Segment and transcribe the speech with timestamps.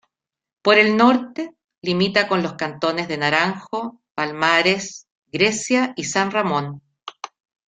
[0.63, 1.53] Por el norte,
[1.83, 6.81] limita con los cantones de Naranjo, Palmares, Grecia y San Ramón.